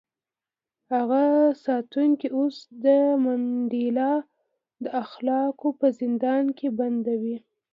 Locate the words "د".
2.85-2.87, 4.83-4.85